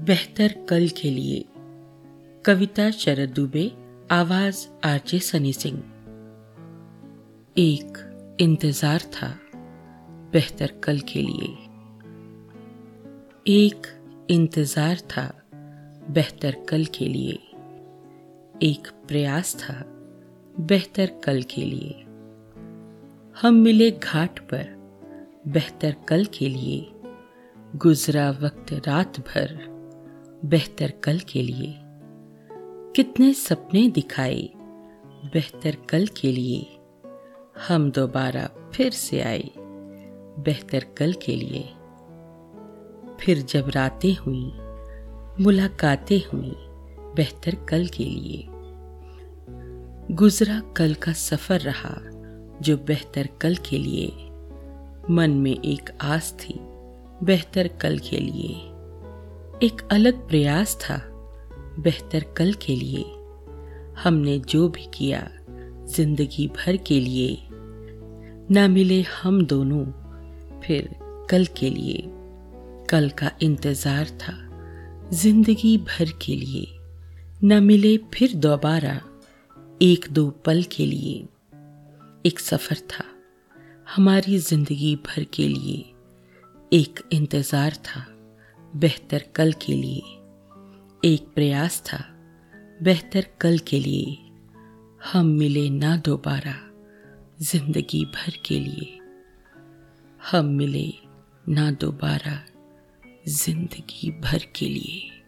बेहतर 0.00 0.66
कल 0.68 0.88
के 0.88 1.10
लिए। 1.10 1.44
कविता 2.44 2.90
शरद 2.90 3.30
दुबे 3.30 3.72
आवाज़ 4.10 4.66
आरजे 4.84 5.18
सनी 5.18 5.52
सिंह। 5.52 5.78
एक 7.58 7.98
इंतज़ार 8.40 9.00
था 9.00 9.28
बेहतर 10.32 10.72
कल 10.84 10.98
के 10.98 11.22
लिए। 11.22 11.48
एक 13.46 13.86
इंतज़ार 14.30 14.96
था 14.96 15.42
बेहतर 16.10 16.56
कल 16.68 16.84
के 16.84 17.08
लिए। 17.08 17.32
एक 18.62 18.88
प्रयास 19.08 19.54
था 19.54 19.84
बेहतर 20.60 21.20
कल 21.24 21.42
के 21.42 21.64
लिए। 21.64 21.92
हम 23.42 23.54
मिले 23.54 23.90
घाट 23.90 24.38
पर 24.38 24.64
बेहतर 25.48 25.96
कल 26.08 26.24
के 26.24 26.48
लिए। 26.48 26.90
गुजरा 27.76 28.30
वक्त 28.30 28.72
रात 28.72 29.20
भर 29.20 29.69
बेहतर 30.44 30.90
कल 30.90 31.18
के 31.18 31.42
लिए। 31.42 31.74
कितने 32.96 33.34
सपने 33.34 33.88
दिखाए 33.88 34.42
बेहतर 35.34 35.76
कल 35.88 36.06
के 36.06 36.32
लिए। 36.32 36.66
हम 37.68 37.90
दोबारा 37.90 38.70
फिर 38.74 38.90
से 38.90 39.20
आए 39.20 39.50
बेहतर 40.38 40.84
कल 40.96 41.12
के 41.12 41.36
लिए। 41.36 41.62
फिर 43.20 43.42
जब 43.42 43.68
रातें 43.68 44.14
हुई, 44.14 44.52
मुलाकातें 45.44 46.20
हुई 46.32 46.54
बेहतर 47.14 47.54
कल 47.54 47.86
के 47.86 48.04
लिए। 48.04 48.46
गुजरा 50.14 50.60
कल 50.60 50.94
का 50.94 51.12
सफ़र 51.12 51.60
रहा 51.60 52.00
जो 52.62 52.76
बेहतर 52.76 53.28
कल 53.40 53.54
के 53.54 53.78
लिए। 53.78 54.08
मन 55.10 55.30
में 55.30 55.62
एक 55.62 55.98
आस 56.00 56.36
थी 56.40 56.54
बेहतर 57.22 57.68
कल 57.68 57.98
के 57.98 58.16
लिए। 58.16 58.69
एक 59.62 59.80
अलग 59.92 60.28
प्रयास 60.28 60.74
था 60.82 60.96
बेहतर 61.78 62.24
कल 62.36 62.52
के 62.52 62.74
लिए। 62.76 63.02
हमने 64.02 64.38
जो 64.38 64.68
भी 64.68 64.86
किया, 64.94 65.20
ज़िंदगी 65.86 66.46
भर 66.48 66.76
के 66.76 67.00
लिए। 67.00 67.46
ना 68.50 68.66
मिले 68.68 69.00
हम 69.02 69.44
दोनों, 69.46 69.84
फिर 70.60 70.88
कल 71.30 71.44
के 71.56 71.70
लिए। 71.70 72.02
कल 72.90 73.08
का 73.08 73.30
इंतज़ार 73.42 74.06
था 74.22 74.34
ज़िंदगी 75.12 75.76
भर 75.78 76.12
के 76.22 76.36
लिए। 76.36 76.66
न 77.44 77.62
मिले 77.62 77.96
फिर 78.14 78.34
दोबारा, 78.36 79.00
एक 79.82 80.06
दो 80.10 80.28
पल 80.46 80.62
के 80.62 80.86
लिए। 80.86 81.18
एक 82.26 82.40
सफ़र 82.40 82.76
था 82.76 83.04
हमारी 83.96 84.38
ज़िंदगी 84.38 84.96
भर 84.96 85.24
के 85.24 85.48
लिए। 85.48 85.84
एक 86.72 87.02
इंतज़ार 87.12 87.72
था 87.72 88.06
बेहतर 88.76 89.24
कल 89.34 89.52
के 89.52 89.72
लिए। 89.72 90.00
एक 91.04 91.32
प्रयास 91.34 91.82
था, 91.86 91.98
बेहतर 92.82 93.26
कल 93.40 93.58
के 93.58 93.80
लिए। 93.80 94.16
हम 95.12 95.26
मिले 95.26 95.70
ना 95.70 95.96
दोबारा, 95.96 96.54
ज़िंदगी 97.40 98.04
भर 98.04 98.32
के 98.46 98.60
लिए। 98.60 98.98
हम 100.30 100.46
मिले 100.46 100.92
ना 101.48 101.70
दोबारा, 101.70 102.44
ज़िंदगी 103.28 104.10
भर 104.10 104.46
के 104.56 104.68
लिए। 104.68 105.19